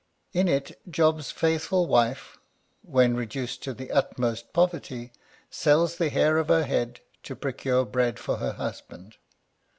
[0.33, 2.39] In it Job's faithful wife,
[2.81, 5.11] when reduced to the utmost poverty,
[5.51, 9.17] sells the hair of her head to procure bread for her husband.